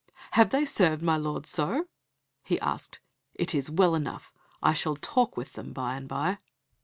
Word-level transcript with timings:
"Have 0.31 0.49
they 0.49 0.65
served 0.65 1.03
my 1.03 1.15
lord 1.15 1.45
so?" 1.45 1.85
he 2.43 2.59
asked. 2.59 2.99
"It 3.35 3.53
is 3.53 3.69
well 3.69 3.93
enough; 3.93 4.33
I 4.59 4.73
shall 4.73 4.95
talk 4.95 5.37
with 5.37 5.53
them 5.53 5.73
by 5.73 5.93
and 5.95 6.07
by." 6.07 6.39